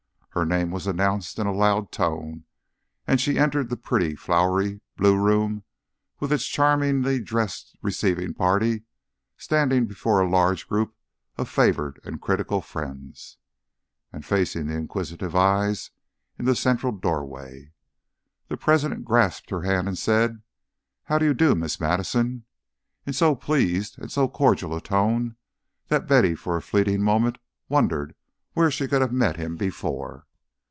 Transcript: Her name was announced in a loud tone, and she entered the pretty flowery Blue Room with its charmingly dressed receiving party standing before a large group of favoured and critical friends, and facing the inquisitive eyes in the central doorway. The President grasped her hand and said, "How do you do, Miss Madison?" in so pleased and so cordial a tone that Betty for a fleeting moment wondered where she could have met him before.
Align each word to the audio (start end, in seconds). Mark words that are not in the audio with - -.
Her 0.33 0.45
name 0.45 0.71
was 0.71 0.87
announced 0.87 1.39
in 1.39 1.45
a 1.45 1.51
loud 1.51 1.91
tone, 1.91 2.45
and 3.05 3.19
she 3.19 3.37
entered 3.37 3.69
the 3.69 3.75
pretty 3.75 4.15
flowery 4.15 4.79
Blue 4.95 5.21
Room 5.21 5.65
with 6.21 6.31
its 6.31 6.47
charmingly 6.47 7.19
dressed 7.19 7.75
receiving 7.81 8.33
party 8.33 8.83
standing 9.35 9.87
before 9.87 10.21
a 10.21 10.29
large 10.29 10.69
group 10.69 10.95
of 11.35 11.49
favoured 11.49 11.99
and 12.05 12.21
critical 12.21 12.61
friends, 12.61 13.39
and 14.13 14.25
facing 14.25 14.67
the 14.67 14.73
inquisitive 14.75 15.35
eyes 15.35 15.91
in 16.39 16.45
the 16.45 16.55
central 16.55 16.93
doorway. 16.93 17.73
The 18.47 18.55
President 18.55 19.03
grasped 19.03 19.49
her 19.49 19.63
hand 19.63 19.89
and 19.89 19.97
said, 19.97 20.41
"How 21.03 21.17
do 21.19 21.25
you 21.25 21.33
do, 21.33 21.55
Miss 21.55 21.77
Madison?" 21.77 22.45
in 23.05 23.11
so 23.11 23.35
pleased 23.35 23.99
and 23.99 24.09
so 24.09 24.29
cordial 24.29 24.73
a 24.73 24.79
tone 24.81 25.35
that 25.89 26.07
Betty 26.07 26.35
for 26.35 26.55
a 26.55 26.61
fleeting 26.61 27.03
moment 27.03 27.37
wondered 27.67 28.15
where 28.53 28.69
she 28.69 28.85
could 28.85 28.99
have 29.01 29.13
met 29.13 29.37
him 29.37 29.55
before. 29.55 30.27